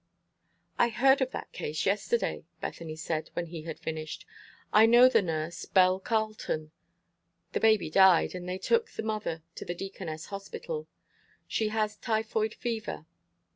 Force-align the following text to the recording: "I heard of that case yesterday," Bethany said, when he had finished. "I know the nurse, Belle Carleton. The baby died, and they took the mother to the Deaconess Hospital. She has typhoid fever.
"I 0.79 0.89
heard 0.89 1.21
of 1.21 1.29
that 1.29 1.51
case 1.51 1.85
yesterday," 1.85 2.43
Bethany 2.59 2.95
said, 2.95 3.29
when 3.33 3.45
he 3.45 3.61
had 3.65 3.77
finished. 3.77 4.25
"I 4.73 4.87
know 4.87 5.07
the 5.07 5.21
nurse, 5.21 5.65
Belle 5.65 5.99
Carleton. 5.99 6.71
The 7.51 7.59
baby 7.59 7.91
died, 7.91 8.33
and 8.33 8.49
they 8.49 8.57
took 8.57 8.89
the 8.89 9.03
mother 9.03 9.43
to 9.53 9.63
the 9.63 9.75
Deaconess 9.75 10.25
Hospital. 10.33 10.87
She 11.47 11.67
has 11.67 11.97
typhoid 11.97 12.55
fever. 12.55 13.05